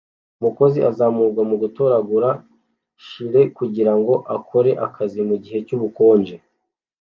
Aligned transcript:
Umukozi 0.39 0.79
azamurwa 0.89 1.41
mu 1.49 1.55
gutoragura 1.63 2.29
Cherry 3.05 3.43
kugirango 3.57 4.13
akore 4.35 4.71
akazi 4.85 5.19
mugihe 5.29 5.57
cyubukonje 5.67 6.35